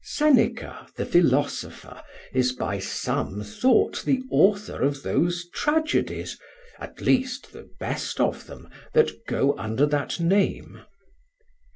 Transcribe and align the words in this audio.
Seneca 0.03 0.87
the 0.95 1.05
Philosopher 1.05 2.01
is 2.33 2.53
by 2.53 2.79
some 2.79 3.43
thought 3.43 4.01
the 4.03 4.23
Author 4.31 4.81
of 4.81 5.03
those 5.03 5.47
Tragedies 5.53 6.39
(at 6.79 6.99
lest 7.01 7.53
the 7.53 7.69
best 7.79 8.19
of 8.19 8.47
them) 8.47 8.67
that 8.93 9.11
go 9.27 9.55
under 9.59 9.85
that 9.85 10.19
name. 10.19 10.81